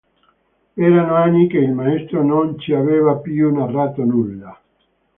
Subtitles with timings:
[0.73, 4.59] Erano anni che il maestro non ci aveva più narrato nulla.